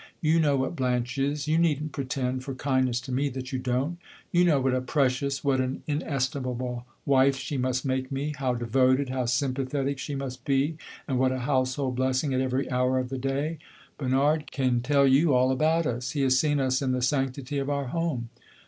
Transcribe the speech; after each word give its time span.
You 0.19 0.39
know 0.39 0.57
what 0.57 0.75
Blanche 0.75 1.19
is 1.19 1.47
you 1.47 1.59
need 1.59 1.79
n't 1.83 1.91
pretend, 1.91 2.43
for 2.43 2.55
kindness 2.55 2.99
to 3.01 3.11
me, 3.11 3.29
that 3.29 3.53
you 3.53 3.59
don't. 3.59 3.99
You 4.31 4.43
know 4.43 4.59
what 4.59 4.73
a 4.73 4.81
precious, 4.81 5.43
what 5.43 5.61
an 5.61 5.83
inestimable 5.85 6.87
wife 7.05 7.35
she 7.37 7.55
must 7.55 7.85
make 7.85 8.11
me 8.11 8.33
how 8.35 8.55
devoted, 8.55 9.09
how 9.09 9.25
sympathetic 9.27 9.99
she 9.99 10.15
must 10.15 10.43
be, 10.43 10.75
and 11.07 11.19
what 11.19 11.31
a 11.31 11.41
household 11.45 11.97
blessing 11.97 12.33
at 12.33 12.41
every 12.41 12.67
hour 12.71 12.97
of 12.97 13.09
the 13.09 13.19
day. 13.19 13.59
Bernard 13.99 14.51
can 14.51 14.81
tell 14.81 15.05
you 15.05 15.35
all 15.35 15.51
about 15.51 15.85
us 15.85 16.09
he 16.13 16.21
has 16.23 16.35
seen 16.39 16.59
us 16.59 16.81
in 16.81 16.93
the 16.93 17.03
sanctity 17.03 17.59
of 17.59 17.69
our 17.69 17.85
home." 17.89 18.29